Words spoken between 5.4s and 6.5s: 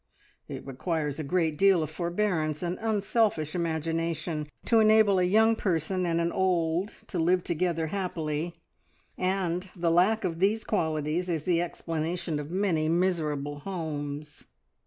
person and an